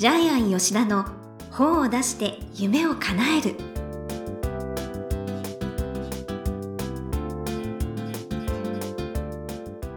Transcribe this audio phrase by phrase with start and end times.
[0.00, 1.04] ジャイアン吉田の
[1.50, 3.54] 本を出して夢を叶える。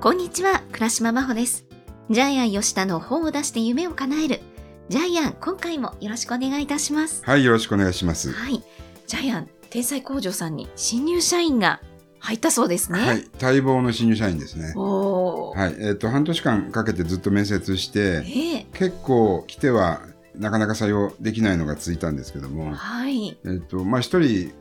[0.02, 1.66] こんにちは倉島真帆です。
[2.10, 4.42] ジャイアン吉田の本を出して夢を叶える。
[4.90, 7.24] ジャイアン今回もよろしくお願いいたします。
[7.24, 8.34] はい、よろしくお願いします。
[8.34, 8.62] はい。
[9.08, 11.80] ジャイアン天才工場さんに新入社員が
[12.20, 13.00] 入ったそうですね。
[13.00, 14.74] はい、待望の新入社員ですね。
[14.76, 15.13] おお、
[15.52, 18.66] はい、えっ、と、半年間かけてずっと面接して、ええ。
[18.74, 20.02] 結構来ては
[20.36, 23.38] なかなか採用できないのが続いたんですけども、はい。
[23.46, 24.52] えっ、と、まあ一人、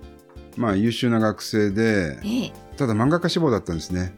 [0.57, 2.53] まあ優秀な学生で、ええ。
[2.77, 4.13] ただ漫画家志望だったんですね。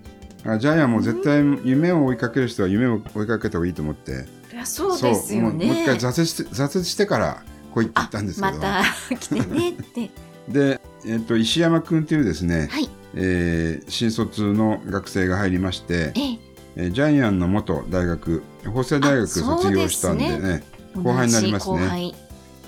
[0.47, 4.27] あジャイアンも絶対夢を追いかける人は夢を追いかけた方がいいと思って、
[4.65, 10.11] そうですよもうもう一ね回挫折して、挫折してからこう言ったんですけど、また来てねって。
[10.49, 12.91] で、えっ、と、石山くんっていうですね、はい。
[13.15, 16.39] えー新卒の学生が入りまして、ええ
[16.77, 20.65] えージャイアンの元大学法政大学卒業したんであそうね。
[20.97, 22.13] 後輩になりますね。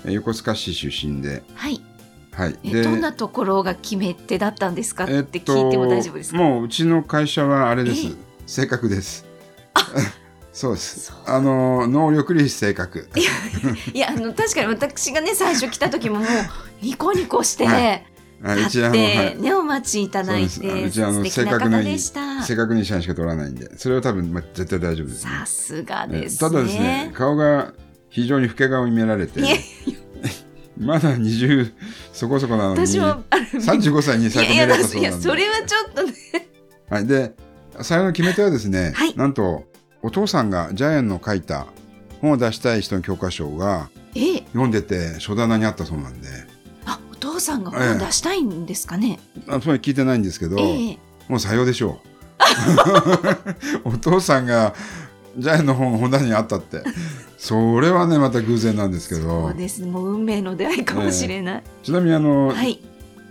[0.05, 1.81] 横須賀市出身で、はい。
[2.31, 8.07] はい、えどんなところが決め手だったんですかっえて聞いても大丈夫ですか、もううちの会社はあれです。
[8.07, 8.11] え
[8.45, 9.25] 性格です。
[10.53, 11.13] そうです。
[11.25, 13.09] あの能力率性格。
[13.93, 16.27] いやあの確かに私がね最初来た時ももう
[16.81, 18.05] ニコニコして、はい
[18.41, 19.41] はい、うちあの、立って、はい。
[19.41, 25.31] ねお待ちいただいてうちあの素敵な方性格のいいでした性格に社員しか取らないんでそれは多分、まあ、絶対大丈夫です、ね。
[25.31, 26.49] さすがえですね。
[26.49, 27.73] ただですね顔が
[28.09, 29.57] 非常に老け顔に見られていや
[30.79, 31.73] まだ20
[32.13, 35.27] そこそこなのに私もある35歳にい最見られたそういやなんで。
[35.27, 36.13] それはちょっとね。
[36.89, 37.33] はい、で
[37.81, 39.15] 最後の決め手はですね、はい。
[39.15, 39.65] なんと
[40.01, 41.67] お父さんがジャイアンの書いた
[42.21, 44.37] 本を出したい人の教科書がええ。
[44.47, 46.27] 読んでて書棚にあったそうなんで
[47.47, 50.99] さんが本出したいんですかね、あそれ聞いてないんですけど、ええ。
[51.27, 52.01] もう採用でしょ
[53.85, 53.89] う。
[53.89, 54.73] お父さんが
[55.37, 56.83] ジャイアンの本が本棚にあったって。
[57.37, 59.83] それはねまた偶然なんですけそどうです。
[59.83, 62.81] もう運命の出会いかもしれない、ちなみにあの、はい。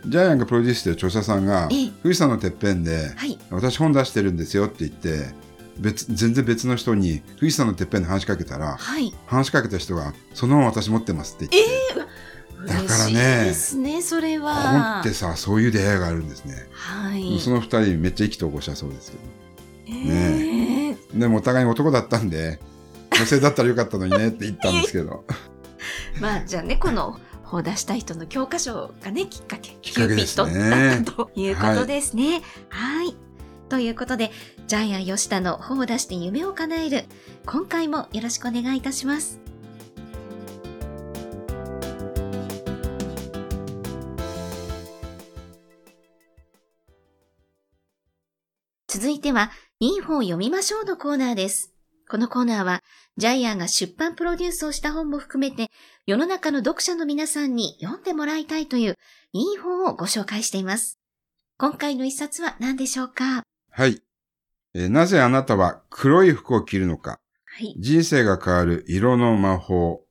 [0.06, 1.90] ジャイアンがプロデュースしてる著者さんがええ。
[2.02, 3.38] 富士山のてっぺんで、はい。
[3.50, 5.34] 私本出してるんですよって言って
[5.78, 9.12] 別全然別の人に富士山のてっぺんで話しかけたらはい。
[9.26, 12.05] 話しかけた人が「その本私持ってます」って言って、
[12.64, 12.84] だからね。
[12.84, 14.54] 嬉しいですねそれは。
[14.54, 17.38] 本ってさそういう出会いがあるんですね、はい。
[17.40, 19.18] その二人めっちゃ意気投合したそうですけ
[19.88, 20.94] ええ。
[21.14, 22.60] どでもお互いに男だったんで
[23.16, 25.24] 女性だったらよかったのにね って言ったんですけど。
[26.20, 30.50] まあじゃあねこの本を出したい人の教科書がねきっかけきっかけですね。
[30.50, 32.42] キューピッドだったということですね。
[32.68, 33.16] はい。
[33.68, 34.30] ということで
[34.66, 37.04] ジャイアン吉田の本を出して夢を叶える
[37.46, 39.45] 今回もよろしくお願いいたします
[48.96, 51.74] 続いては、いい本を読みましょうのコーナーです。
[52.08, 52.82] このコーナーは、
[53.18, 55.70] ジャイアンが出版プロデュースをした本も含めて、
[56.06, 58.96] 世の中の読者の皆さんに読んでもらいたいという、
[59.34, 60.98] いい本をご紹介しています。
[61.58, 63.42] 今回の一冊は何でしょうか？
[63.70, 64.00] はい、
[64.72, 67.18] えーなぜあなたは黒い服を着るのか？
[67.44, 67.74] はい。
[67.78, 70.06] 人生が変わる色の魔法、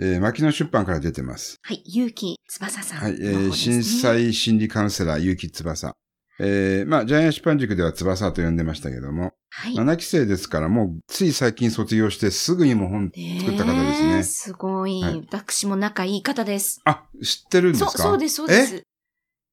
[0.00, 1.84] えー、牧野出版から出てますはい。
[1.86, 5.94] 結城翼さんのはい、えー、震災心理カウンセラー、結城翼。
[6.40, 9.74] えー、まあ、ジャイアン出版塾では翼と呼んでましたけども、はい。
[9.74, 14.18] 7期生ですから、もう、つい最近卒業してすぐにも本作った方ですね。
[14.18, 16.80] えすごい,、はい私も仲いい方です。
[16.84, 17.90] あ、知ってるんですか？
[17.92, 18.76] そう、そうです、そうです。
[18.76, 18.82] え？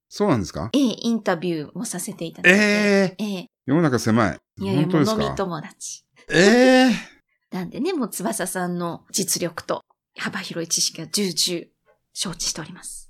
[0.10, 0.70] そうなんですか？
[0.74, 2.60] ええインタビューもさせていただいて。
[2.60, 4.40] ええええ世の中狭い。
[4.60, 6.04] いやいや、本当ですもう飲みか友達。
[6.30, 6.92] ええ
[7.56, 9.84] なんでね、もう翼さんの実力と
[10.18, 11.68] 幅広い知識が重々
[12.14, 13.10] 承知しております。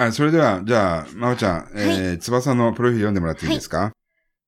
[0.00, 3.90] あ、それでは、じゃあ、まおちゃん、えー、翼のプロフィール読んでもらっていいですか、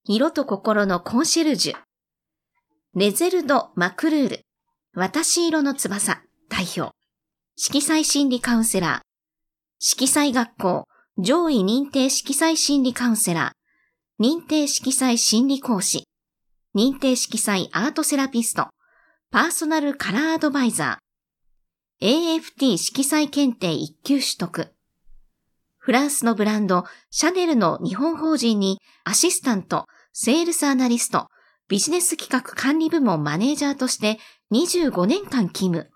[0.05, 1.77] 色と心のコンシェルジュ。
[2.95, 4.41] レゼルド・マクルール。
[4.95, 6.23] 私色の翼。
[6.49, 6.93] 代表。
[7.57, 9.01] 色彩心理カウンセラー。
[9.81, 10.85] 色彩学校。
[11.19, 14.25] 上位認定色彩心理カウンセラー。
[14.25, 16.05] 認定色彩心理講師。
[16.77, 18.69] 認定色彩アートセラピスト。
[19.33, 22.39] パーソナルカラーアドバイザー。
[22.39, 24.73] AFT 色彩検定1級取得。
[25.91, 31.27] フランスのブランド、シャネルの日本法人にアシスタント、セールスアナリスト、
[31.67, 34.21] ビジネス企画管理部門マネージャーとして
[34.53, 35.91] 25年間勤務。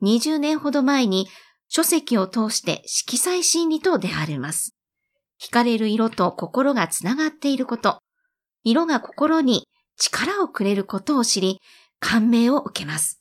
[0.00, 1.28] 20年ほど前に
[1.68, 4.74] 書籍を通して色彩心理と出会われます。
[5.38, 7.98] 惹かれる色と心がつながっていること、
[8.64, 11.60] 色が心に力をくれることを知り、
[12.00, 13.20] 感銘を受けます。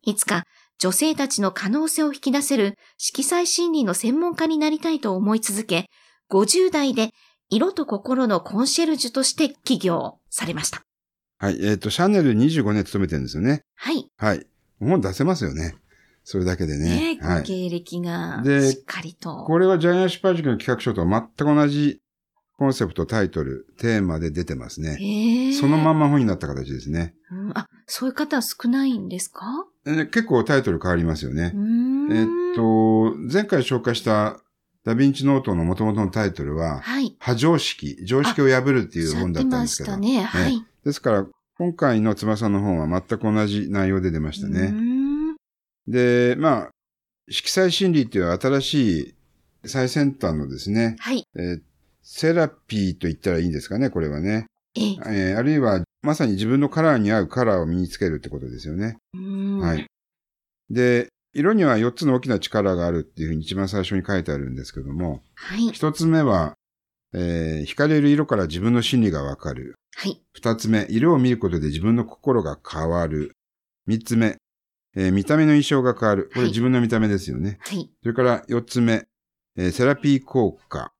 [0.00, 0.44] いつか
[0.82, 5.86] 女性たちの可能性を引き出せる色彩心理の専門家になりたいと思い続け、
[6.28, 7.10] 50代で
[7.50, 10.82] 色と心のコンシェルジュとして起業されました。
[11.38, 11.64] はい。
[11.64, 13.62] えっ、と、シャネル25年勤めてるんですよね。
[13.76, 14.08] はい。
[14.16, 14.44] はい。
[14.80, 15.76] 本出せますよね。
[16.24, 17.18] それだけでねね。
[17.22, 17.38] はい。
[17.42, 19.44] ご経歴がでしっかりと。
[19.44, 22.00] これはジャイアンシュパージュの企画書と全く同じ
[22.58, 25.52] コンセプト、タイトル、テーマで出てますね。
[25.60, 27.14] そのまんま本になった形ですね。
[27.30, 29.46] うんあ、そういう方は少ないんですか？
[29.46, 31.52] で結構タイトル変わりますよね
[32.10, 34.40] えっと、前回紹介した
[34.84, 37.14] ダヴィンチノートの元々のタイトルは、はい。
[37.20, 39.96] 破常識、常識を破るっていう本だったんですけど。
[39.96, 40.22] ね。
[40.22, 40.64] はい。
[40.84, 41.26] ですから、
[41.58, 44.70] 今回の翼の本は全く同じ内容で出ましたね。
[44.70, 45.36] ん
[45.86, 46.70] で、まあ、
[47.28, 49.14] 色彩心理っていう新しい
[49.64, 51.24] 最先端のですね、はい。
[51.36, 51.60] えー
[52.04, 54.46] セラピーと言ったらいいんですかね、これはね。
[54.74, 54.96] ええ。
[55.06, 58.96] えーあるいは、まさに自分のカラーに合うカラーを身につけるってことですよね。
[59.60, 59.86] はい。
[60.70, 65.68] で、色には4つの大きな力があるっていうふうに一番最初に書いてあるんですけども、はい。
[65.68, 66.54] 一つ目は、
[67.14, 69.74] えー惹かれる色から自分の心理がわかる。
[69.96, 70.20] はい。
[70.34, 73.32] 二つ目、色を見ることで自分の心が変わる。
[73.86, 74.36] 三つ目、
[74.96, 76.30] えー見た目の印象が変わる。
[76.34, 77.58] こはいれ自分の見た目ですよね。
[77.60, 77.90] はい。
[78.02, 79.04] それから四つ目、
[79.56, 80.90] えーセラピー効果。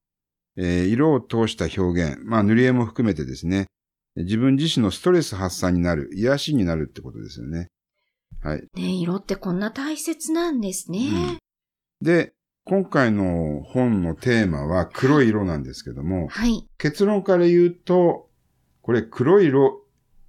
[0.56, 2.20] えー色を通した表現。
[2.24, 3.66] まあ塗り絵も含めてですね。
[4.16, 7.68] 自分自身のストレス発散になる、癒しになるってことですよね。
[8.42, 8.62] はい。
[8.74, 11.38] ね色ってこんな大切なんですね。
[12.00, 12.32] で、
[12.64, 16.66] 今回の本のテーマは黒い色なんですけども、はい。
[16.78, 18.28] 結論から言うと、
[18.82, 19.82] これ黒い色、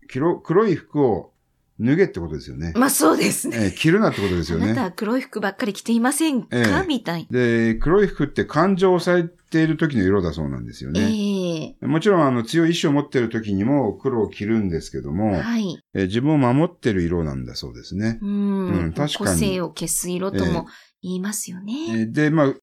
[0.07, 1.33] 黒黒い服を
[1.79, 2.73] 脱げってことですよね。
[2.75, 3.57] まあそうですね。
[3.57, 4.81] えー着るなってことですよあなたね。
[4.81, 10.99] は黒い服ばっかり着ていませんか、ええみたいで、黒い服って感情を抑えている時の色だそうなんですよな。
[10.99, 11.75] ね。
[11.81, 15.79] えもちろん、あの、強い意志を持っている時にも黒を着るんですけどえも、はい。
[15.93, 18.17] えー自分を守っている色なんだそうですね。
[18.21, 18.67] うん。
[18.67, 20.65] うん確かに個性を消す色とも
[21.03, 21.73] 言いますよえね。
[22.09, 22.53] ーで、まあ、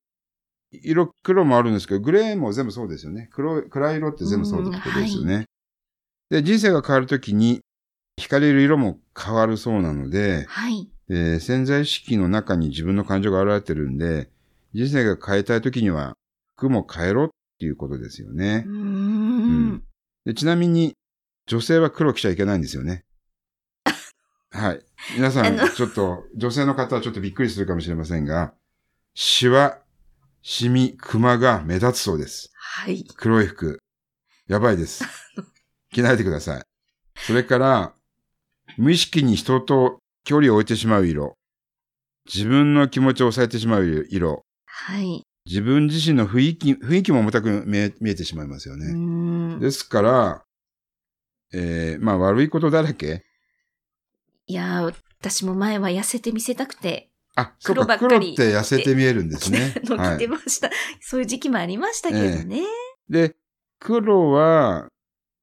[0.73, 3.29] 色、黒もあるんですけど、グレーも全部そうですよね。
[3.33, 5.47] 黒い、暗い色って全部そうってことですよね。
[6.31, 7.61] で、人生が変わるときに、
[8.21, 10.89] 惹かれる色も変わるそうなので、はい。
[11.09, 14.31] えー潜在意識の中に自分の感情が現れてるんで、
[14.75, 16.15] 人生が変えたいときには、
[16.61, 17.29] 服も変えろっ
[17.59, 19.83] ていうことですよねうん
[20.25, 20.95] でちなみに、
[21.47, 23.05] 女性は黒着ちゃいけないんですよね。
[24.53, 24.85] はい。
[25.17, 28.55] 皆さん、ちょっと、女性の方はちょっとびっくりするかもしれませんが、
[29.15, 29.81] シワ、
[30.43, 32.53] シミ、クマが目立つそうです。
[32.55, 33.05] はい。
[33.17, 33.81] 黒い服。
[34.47, 35.05] やばいです。
[35.93, 36.63] 着ないでください。
[37.17, 37.95] それから、
[38.77, 41.37] 無意識に人と距離を置いてしまう色。
[42.27, 44.45] 自分の気持ちを抑えてしまう色。
[44.67, 45.27] はい。
[45.47, 49.61] 自分自身の雰囲気、雰囲気も重たく見え見えてしまいますようね。
[49.61, 50.45] ですから、
[51.53, 53.25] えー、まあ悪いことだらけ
[54.47, 59.75] いやー、私も前は痩せて見せたくて、あ、黒ばっかり黒って痩せて見えるんですね。
[59.85, 60.29] の着てはい。
[60.29, 60.71] ました、
[61.01, 62.63] そういう時期もありましたけどね。
[63.09, 63.37] で、
[63.79, 64.89] 黒は、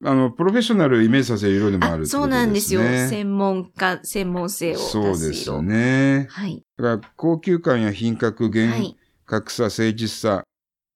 [0.03, 2.19] あの、プロフェッショナルをイメージさせる色でもあるってことですね。
[2.21, 2.81] そうなんですよ。
[2.81, 5.19] 専門家、専門性をそう色。
[5.19, 6.27] ですよね。
[6.29, 6.63] はい。
[6.77, 8.97] だから、高級感や品格、厳はい。
[9.27, 10.44] 格さ、誠実さ、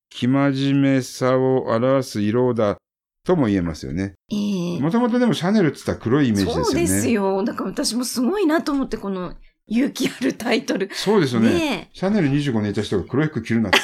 [0.10, 2.78] 生真面目さを表す色だ
[3.24, 4.14] とも言えますよね。
[4.32, 6.66] ええもともとでもシャネルって言ったら黒いイメージですよね。
[6.66, 7.44] そうですよ。
[7.44, 9.36] だから私もすごいなと思って、この
[9.68, 10.90] 勇気あるタイトル。
[10.94, 11.54] そうですよね。
[11.54, 13.80] ねシャネル25年いた人が黒い服着るなって。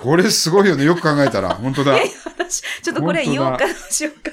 [0.00, 0.84] これすごいよね。
[0.84, 1.50] よく考えたら。
[1.50, 1.84] 本当 え。
[1.84, 1.98] だ。
[1.98, 4.30] え私、ちょっとこれ言おうかどうしようか。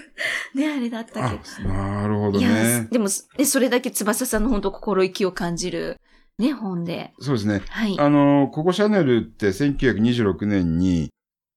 [0.53, 2.39] ね、あれだったあけ、なるほど。
[2.39, 2.87] いやどね、。
[2.91, 3.07] でも、
[3.37, 5.97] ね、それだけ翼さんの本当心意気を感じる、
[6.39, 7.13] ね、本で。
[7.19, 7.61] そうですね。
[7.67, 7.99] はい。
[7.99, 11.09] あの、ココシャネルって1926年に、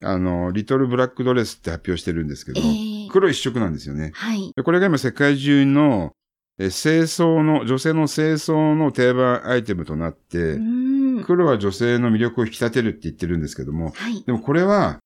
[0.05, 2.65] あの、リトルブラックドレスって発表してるんですけど、え
[3.07, 4.11] え黒一色なんですよね。
[4.15, 4.53] はい。
[4.57, 6.13] でこれが今世界中の、
[6.59, 10.59] え清掃の、女性の清掃の定番アイテムとなっうて。
[11.25, 14.23] 黒は女性の魅力を引き立てるって言ってるんですけども、はい。
[14.25, 14.99] でもこれは、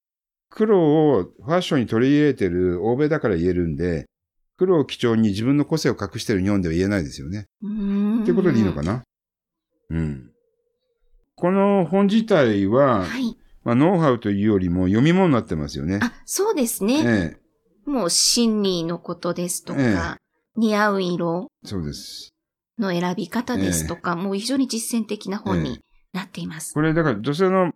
[0.49, 4.06] 黒をファッションに取り入れてる欧米だから言えるんで、
[4.56, 7.45] 黒を基調に自分の個性を隠してる日本では言えないですよね。
[7.62, 8.23] うーん。
[8.23, 9.02] ってことでいいのかな？
[9.90, 10.31] うん。
[11.35, 13.37] この本自体は、はい。
[13.62, 15.99] まあ、ノウハウというよりも読み物になってますよね。
[16.00, 16.95] あ、そうですね。
[17.05, 17.38] え
[17.87, 20.21] え、もう心理のことですとか、え
[20.57, 22.33] 似合う色そうです。
[22.78, 25.81] の選び方ですとか、もう非常に実践的な本に
[26.12, 26.75] なっています。
[26.75, 27.73] これだから女性の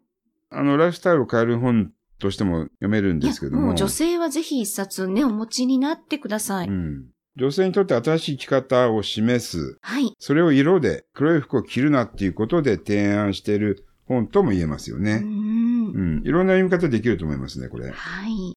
[0.51, 3.69] あのライフスタイルを変える本としても読めるんですけども。
[3.69, 6.69] もう女性はぜひ一冊ね、お持ちになってください。
[6.69, 7.07] うん。
[7.37, 9.79] 女性にとって新しい生き方を示す。
[9.83, 10.13] はい。
[10.19, 15.21] それを色で黒い服を着るなっていうことで提案している本とも言えますよね。
[15.21, 16.23] んうん。
[16.25, 17.91] いろんな読み方できると思いますね、これ。
[17.91, 18.57] はい。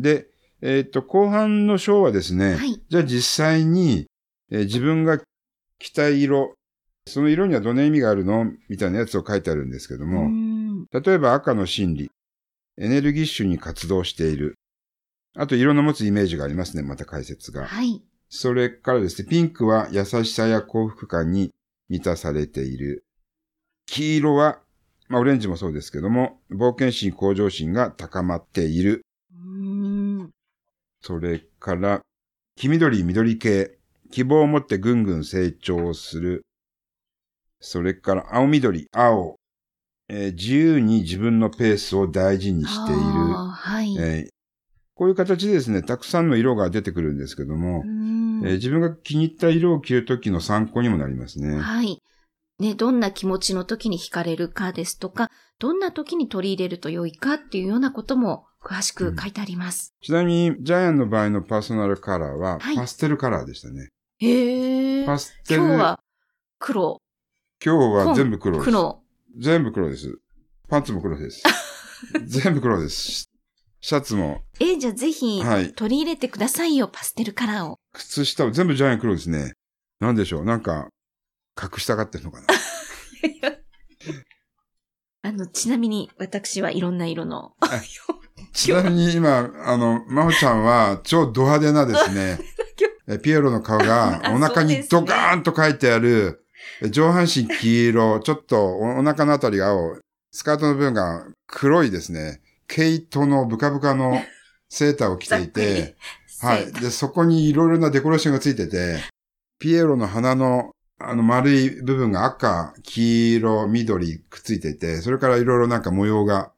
[0.00, 0.26] で、
[0.60, 2.82] えーっと、後半の章はですね、はい。
[2.88, 4.06] じゃあ実際に、
[4.50, 5.20] えー自分が
[5.78, 6.54] 着たい色、
[7.06, 8.50] その色にはどんな意味があるの？
[8.68, 12.10] みたいなやつを書いてあるんですけども、ん例えば赤の心理、
[12.78, 14.54] エネルギッシュに活動している。
[15.36, 17.66] あと色の持つイメージがありますね、また解説が。
[17.66, 18.02] はい。
[18.28, 21.52] それからですね、ピンクは優しさや幸福感に
[21.88, 23.04] 満たされている。
[23.86, 24.60] 黄色は、
[25.08, 29.02] まあ、オレンジもそうですけども、冒険心、向上心が高まっている。
[29.32, 30.30] うーん。
[31.02, 32.00] それから、
[32.56, 33.78] 黄緑、緑系、
[34.10, 36.42] 希望を持ってぐんぐん成長する。
[37.60, 39.36] それから、青緑、青、
[40.08, 43.00] えー自由に自分のペースを大事にしている。
[43.00, 43.96] はい。
[43.96, 44.33] えー
[44.94, 51.58] こういう形でですね、たくさんの色が出てくるんですけどもえー自分が気に入った色を着るときの参考にもなりますね。
[51.58, 52.02] はい。
[52.60, 59.94] ね、どんな気持ちの時に惹かれるかですとか、どんな時に取り入れると良いかっていうようなことも詳しく書いてあります。
[60.00, 63.88] ちなみに、ジャイアンの場合のパーソナルカラーは、はいパステルカラーでしたね。
[64.18, 65.06] へえ。
[65.06, 65.62] パステル。
[65.62, 66.00] 今日は
[66.58, 67.02] 黒。
[67.64, 68.64] 今日は全部黒です。
[68.64, 69.02] 黒。
[69.38, 70.18] 全部黒です。
[70.68, 71.42] パンツも黒です。
[72.24, 73.33] 全部黒です。
[73.86, 75.74] シャツも、えーじゃあぜひ、はい。
[75.74, 77.80] 取り入れてくださいよ、パステルカラーを。
[77.92, 79.52] 靴下も全部ジャイアン黒ですね。
[80.00, 80.44] なんでしょう？
[80.46, 80.88] なんか、
[81.62, 82.46] 隠したがってるのかな？
[85.28, 87.52] あの、ちなみに私はいろんな色の。
[88.54, 92.38] ちなみに今、あの、まほちゃんは超ド派手なですね、
[93.06, 96.46] えピエロの顔があお腹にドカーンと書いてある、
[96.80, 99.98] え上半身黄色、ちょっとおお腹のあたりが青、
[100.30, 102.40] スカートの部分が黒いですね、
[102.74, 104.20] 毛糸のブカブカの
[104.68, 105.96] セーターを着ていて、
[106.42, 106.72] はい。
[106.72, 108.98] で、そこにいろいろなデコレーションがついてて、
[109.60, 116.52] ピエロの鼻のあの丸い部分が赤、黄色、緑くっついていて、それからいろいろなんか模様が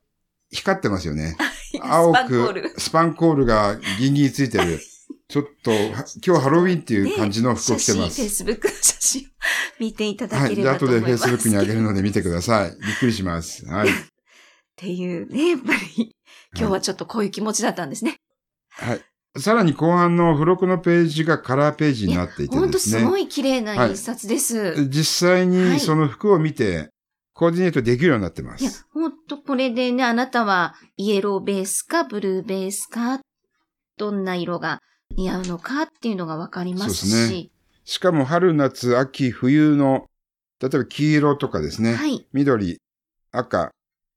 [0.50, 1.37] 光ってますよね。
[1.80, 4.80] 青スパンコールく、スパンコールがギンギンについてる。
[5.28, 8.44] ちょっと、は今日ハロウィンっていう感じの服を着てま写真、す。
[8.44, 9.25] Facebook の写真を
[9.80, 10.50] 見ていただはい。
[10.50, 11.25] で、ければと後で思います。
[11.25, 12.70] Facebook にあげるので見てください。
[12.70, 13.66] びっくりします。
[13.66, 13.88] はい。
[14.76, 16.14] っていうね、やっぱり、
[16.54, 18.16] 今日はちょっとこういう気持ちだったんですね。
[18.68, 19.00] はい。
[19.40, 23.00] さらに後半の付録のページがカラーページになっていてですね。
[23.00, 24.87] すごい綺麗な一冊です。
[24.88, 26.90] 実際はいにその服を見て、
[27.33, 33.21] コーディネートできるようになってまいやす。、ほんとこれでね、あなたはイエローベースかブルーベースか、
[33.97, 34.80] どんな色が
[35.16, 37.52] 似合うのかっていうのがわかりますそうですし、
[37.85, 40.06] しかも春、夏、秋、冬の、
[40.61, 41.95] 例えば黄色とかですね。
[41.95, 42.26] はい。
[42.33, 42.78] 緑、
[43.33, 43.71] 赤、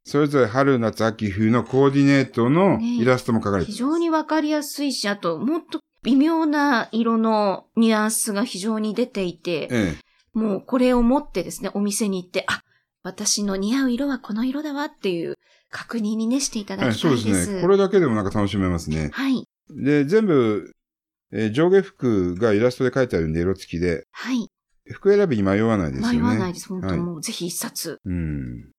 [0.10, 3.78] それぞれ春、夏、秋、冬のコーディネートのねイラストも描かれて非る。
[3.78, 9.96] 常にわかりやすいし、あと、もっと微妙な色のニュアンスが非常に出ていて、え
[10.34, 12.64] もうこれを持ってですね、お店に行って、あ、
[13.04, 15.36] 私の似合う色はこの色だわっていう
[15.70, 17.28] 確認にねしていたええだきたそういです。
[17.28, 17.62] ですね。
[17.62, 19.10] これだけでもなんか楽しめますね。
[19.14, 19.46] はい。
[19.70, 20.74] で、全部、
[21.32, 24.48] えー上下服がイラストで描いてあるんで色付きで、はい。
[24.92, 26.18] 服選びに迷わないですよね。
[26.20, 26.68] 迷わないです。
[26.70, 28.00] 本当はいもうぜひ一冊。
[28.06, 28.72] うん。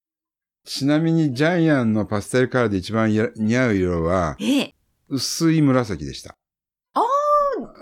[0.64, 4.74] ちなみにジャイアンのパステルカラーで一番や似合う色は、ええ。
[5.08, 6.36] 薄い紫でした。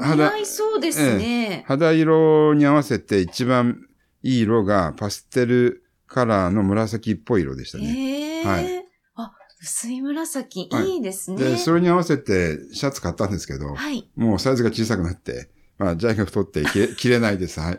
[0.00, 1.64] 似肌合いそうですね。
[1.66, 3.86] 肌色に合わせて一番
[4.22, 7.84] いい色がパステルカラーの紫っぽい色でしたね。
[7.86, 8.84] ええはい
[9.16, 11.38] あ、薄い紫、はいいいですね。
[11.38, 14.08] で、それに合わせてシャツ買ったんですけど、はい。
[14.16, 17.60] もうサイズが小さくなって、まあ、ジャイが太って着れ 着れないです。
[17.60, 17.78] はい。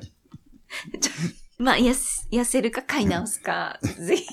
[1.58, 4.26] まあ、やす痩せるか買い直すか、 ぜひ。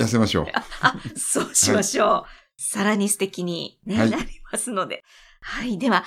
[0.00, 0.46] 痩せましょう。
[0.82, 2.62] あ、そうしましょう。
[2.62, 5.02] さらに素敵に、ねはいなりますので。
[5.40, 5.78] はい。
[5.78, 6.04] では、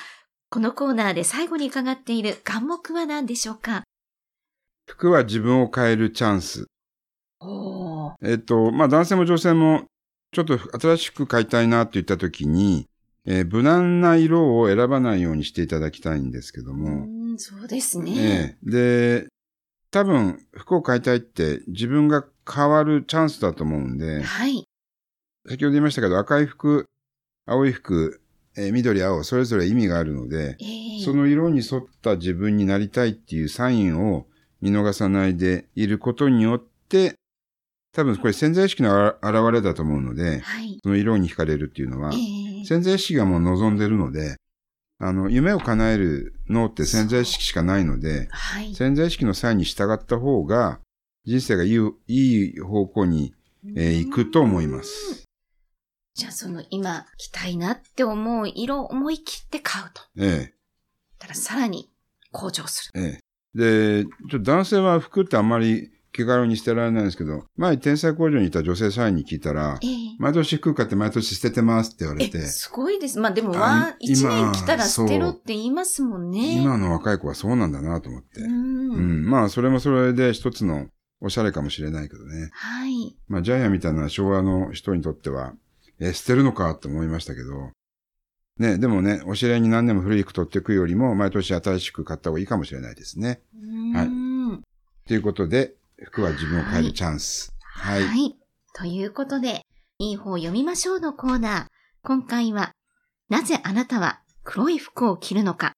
[0.50, 3.84] このコーナーで最後に伺っている願目は何でしょうか？
[4.88, 6.68] 服は自分を変えるチャンス。
[8.22, 9.86] えっと、まあ、男性も女性も、
[10.32, 12.88] ちょっと新しく買いたいなって言った時に、
[13.26, 18.12] えー無難な色を選ばないようにしていただきたいんですけどうも、ーん、そうですね。
[18.16, 19.28] ええで、
[19.94, 24.66] 多分、服を買いたいって自分が変わるチャンスだと思うんで、はい。
[25.48, 26.88] 先ほど言いましたけど、赤い服、
[27.46, 28.20] 青い服、
[28.58, 34.26] えー緑、青、それぞれ意味があるので、えーその色に沿った自分になりたいっていうサインを
[34.62, 37.16] 見逃さないでいることによって、
[37.94, 40.80] 多分これ潜在意識の現れだと思うので、はい。
[40.82, 44.38] その色に惹かれるっていうのはえ、ー潜在意識がもう望んでるので、
[45.06, 48.74] あの、夢を叶える脳って潜在意識しかないので、はい。
[48.74, 50.80] 潜在意識の際に従った方が、
[51.26, 53.34] 人生がいいいい方向に、
[53.76, 55.24] えー行くと思います。
[56.16, 60.02] じゃあ、その今着たいなって思う色を思い切って買うと。
[60.18, 60.54] え
[61.20, 61.90] たらさらに
[62.32, 63.02] 向上する。
[63.02, 63.20] え、え
[63.56, 64.04] え。
[64.04, 73.20] で、ちょっと男性は服ってあんまり気軽に捨てられないんですけど、前天才工場にいた女性社員に聞いたらえ、ー毎年服買って毎年捨ててますって言われえ、て、すごいです。
[73.20, 76.62] まあでも、あわ一今年来たら捨てろって言いますもんね。
[76.62, 78.40] 今の若い子はそうなんだなと思って。
[78.40, 78.46] う。
[78.46, 80.88] うんん、まあ、それもそれで一つの
[81.20, 82.50] おしゃれかもしれないけどね。
[82.54, 83.18] はい。
[83.28, 85.54] まあ、ジャイアンみたいな昭和の人にとっては、
[86.00, 87.72] え、捨てるのかって思いましたけど、
[88.60, 93.42] ね、でもね、お知り合いに何年も古い服取っていくよりも、毎年新しく買った方がいいかもしれないですね。
[93.56, 94.00] うー
[94.54, 94.64] ん。
[95.08, 97.54] ということで、服は自分を変えるチャンス。
[97.60, 98.04] はい。
[98.06, 98.36] はい。
[98.76, 99.62] ということで、
[100.00, 101.68] いい方読みましょうのコーナー。
[102.02, 102.74] 今回は、
[103.30, 105.74] なぜあなたは黒い服を着るのか。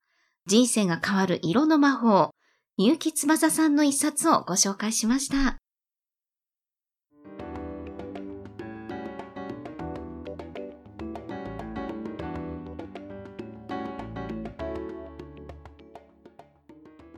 [0.47, 2.31] 人生が変わる色の魔法。
[2.77, 5.57] 結城翼さんの一冊をご紹介しました。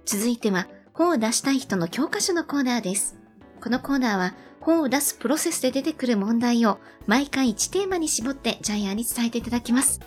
[0.05, 3.17] 続いては、本を出したい人の教科書のコーナーです。
[3.61, 9.99] このコーナーは、本を出すプロセスで出てくる問題を毎回1テーマに絞ってジャイアンに伝えていただきます。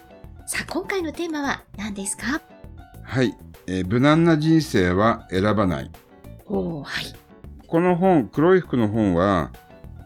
[0.47, 2.43] さあ、今回のテーマは何ですか？
[3.03, 3.35] はい。
[3.67, 5.91] えー無難な人生は選ばない。
[6.47, 7.07] おー、はい。
[7.67, 9.51] この本、黒い服の本は、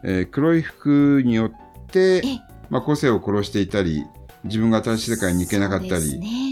[0.03, 1.51] えー黒い服によっ
[1.87, 2.21] てえ、
[2.69, 4.05] まあ、個性を殺していたり、
[4.45, 5.99] 自分が新しい世界に行けなかったり、そう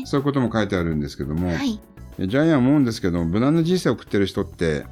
[0.06, 0.20] そう。
[0.20, 1.80] いうことも書いてあるんですけども、はい。
[2.20, 4.86] えジャイアンは思うんですけど、無難な人生を送ってる人って、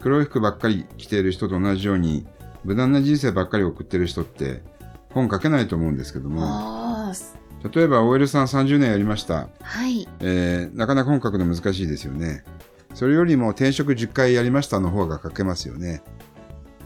[0.00, 2.26] 黒い服ばっかり着ている人と同じように、
[2.64, 4.62] 無難な人生ばっかり送ってる人って、
[5.10, 7.12] 本書けないと思うんですけども、
[7.74, 9.48] 例えば OL さん30年やりました。
[9.62, 10.06] はい。
[10.20, 12.44] えーなかなか本書くの難しいですよね。
[12.94, 16.02] それよりも転職10回やりましたの方が書けますよね。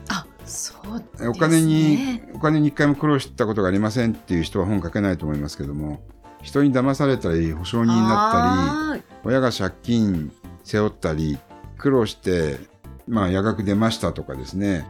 [0.09, 1.29] あ、そうですね。
[1.29, 6.01] お金に、お金に一回も苦労したことがありませんっていう人は本書けないと思いますけども、
[6.43, 10.33] 人に騙されたり、保証人になったり、親が借金
[10.65, 11.39] 背負ったり、
[11.79, 12.59] 苦労して、
[13.11, 14.87] まあ、夜学出ましたとかですね、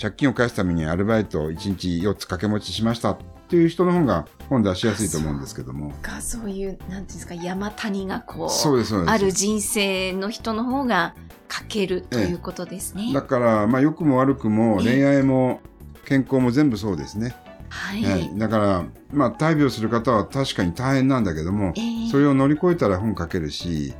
[0.00, 5.94] 借金を返すためにアルバイトを1日4つ掛け持ちしましたっていう人の方が本出しやすいと思うんですけども。
[6.02, 9.10] がそういう、なんていうんですか、山谷がこう、そうです、そうです。
[9.12, 11.14] ある人生の人の方が
[11.48, 13.12] 書けるということですね。
[13.14, 15.60] だから、まあ、良くも悪くもええ恋愛も
[16.04, 17.36] 健康も全部そうですね。
[17.68, 18.02] はい。
[18.02, 23.94] はいだから、まあ、大病する方は確かに大変なんだけども、えーそれを乗り越えたら本書けるし、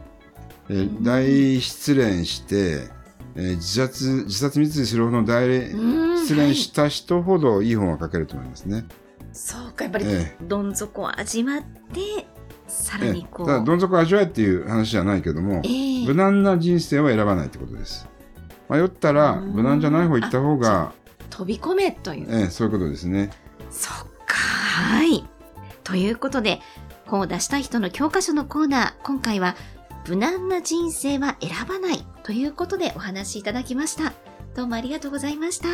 [0.69, 2.96] えーうん大失恋して、
[3.37, 8.85] えー自殺、自殺未遂するほどの大うん失恋した人ほどいい本は書けると思いますね。
[9.33, 12.27] そうか、やっぱり、えどん底を味わって、
[12.67, 13.47] さらえにこう。
[13.47, 18.09] ただ、どん底を味わえっていう話じゃないけども、えー無難な人生を選ばないってことです。
[18.69, 20.93] 迷ったら、うん無難じゃない方行った方が、
[21.31, 22.27] 飛び込めという。
[22.31, 23.31] ええそういうことですね。
[23.71, 23.95] そっ
[24.27, 25.25] か、はい。
[25.85, 26.61] ということで、
[27.07, 29.55] 本を出したい人の教科書のコーナー、今回は、
[30.09, 34.13] 無難な人生は選ばないということでお話しいただきました。
[34.55, 35.67] どうもありがとうございました。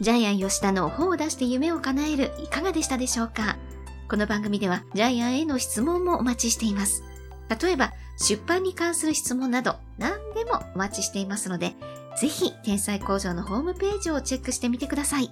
[0.00, 3.58] ジャイアン吉田の本を出して夢を叶えるいかがでしたでしょうか？
[4.08, 7.04] この番組ではジャイアンへの質問もお待ちしています。
[7.62, 11.74] 例えば出版に関する質問など何でもお待ちしていますので、
[12.20, 15.30] ぜひ天才工場のホームページをチェックしてみてください。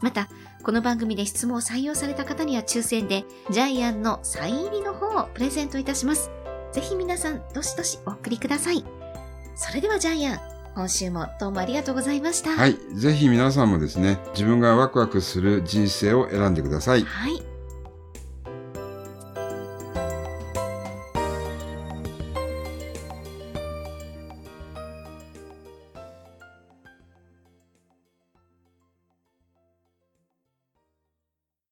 [0.00, 0.28] また、
[0.64, 6.30] この番組で質問を採用された方には抽選でジャイアンのサイン入りの本をプレゼントいたします。
[6.72, 8.84] ぜひ皆さんどしどしお送りください。
[9.54, 10.40] それではジャイアン、
[10.74, 12.50] 今週もどうもありがとうございました。
[12.50, 12.76] はい。
[12.94, 17.04] ぜひ皆さんもですね、自分がワクワクする人生を選んでください。
[17.04, 17.53] はい。